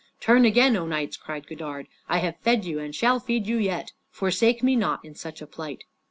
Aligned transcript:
"Turn 0.19 0.45
again, 0.45 0.75
O 0.77 0.87
knights!" 0.87 1.15
cried 1.15 1.45
Godard; 1.45 1.85
"I 2.09 2.17
have 2.17 2.39
fed 2.39 2.65
you 2.65 2.79
and 2.79 2.95
shall 2.95 3.19
feed 3.19 3.45
you 3.45 3.57
yet. 3.57 3.91
Forsake 4.09 4.63
me 4.63 4.75
not 4.75 5.05
in 5.05 5.13
such 5.13 5.43
a 5.43 5.45
plight." 5.45 5.83